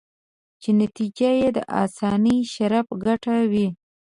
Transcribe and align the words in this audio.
چې 0.61 0.69
نتیجه 0.81 1.29
یې 1.39 1.49
د 1.57 1.59
انساني 1.79 2.37
شرف 2.53 2.87
ګټه 3.05 3.35
وي. 3.51 3.67